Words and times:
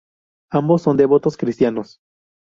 Ambos 0.49 0.81
son 0.81 0.97
devotos 0.97 1.37
cristianos. 1.37 1.99